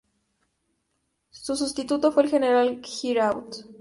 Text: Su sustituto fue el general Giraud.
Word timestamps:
Su 1.29 1.55
sustituto 1.55 2.11
fue 2.11 2.23
el 2.23 2.29
general 2.31 2.81
Giraud. 2.83 3.53